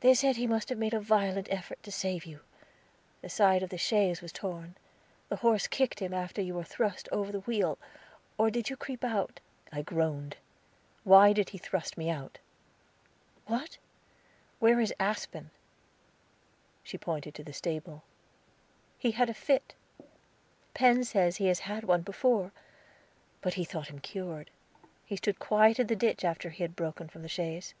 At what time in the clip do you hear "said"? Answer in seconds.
0.14-0.36